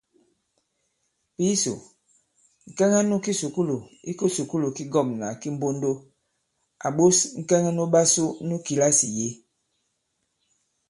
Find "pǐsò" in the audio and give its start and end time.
1.35-1.73